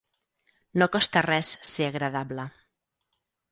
No 0.83 0.87
costa 0.95 1.23
res 1.27 1.53
ser 1.73 1.87
agradable. 1.91 2.49